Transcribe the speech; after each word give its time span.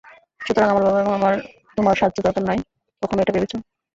সুতরাং 0.41 0.67
আমার 0.69 0.83
বাবা 0.85 0.99
এবং 1.01 1.13
আমার 1.19 1.33
তোমার 1.77 1.95
সাহায্য 1.99 2.19
দরকার 2.25 2.43
নাই 2.45 2.59
কখনো 3.01 3.19
এটা 3.21 3.35
ভেবেছ? 3.35 3.53